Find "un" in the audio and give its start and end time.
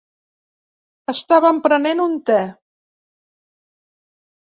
2.07-2.19